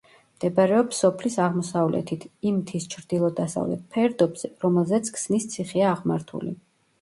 მდებარეობს 0.35 1.01
სოფლის 1.03 1.35
აღმოსავლეთით, 1.47 2.25
იმ 2.51 2.57
მთის 2.61 2.87
ჩრდილო-დასავლეთ 2.93 3.85
ფერდობზე, 3.97 4.51
რომელზეც 4.67 5.13
ქსნის 5.19 5.47
ციხეა 5.53 5.93
აღმართული. 5.93 6.57